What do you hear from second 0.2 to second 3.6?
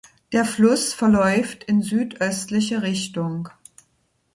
Der Fluss verläuft in südöstliche Richtung.